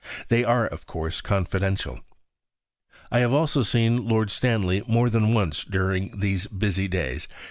They 0.29 0.43
are, 0.43 0.65
of 0.65 0.87
course, 0.87 1.21
confidential. 1.21 1.99
I 3.11 3.19
have 3.19 3.33
also 3.33 3.61
seen 3.61 4.07
Lord 4.07 4.31
Stanley 4.31 4.81
more 4.87 5.11
than 5.11 5.31
once 5.35 5.63
during 5.63 6.19
these 6.19 6.47
busy 6.47 6.87
days. 6.87 7.27